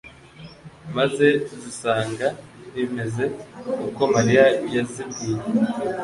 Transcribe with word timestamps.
maze 0.97 1.27
zisanga 1.61 2.27
bimeze 2.73 3.23
uko 3.87 4.01
Mariya 4.13 4.45
yazibwiye 4.73 5.43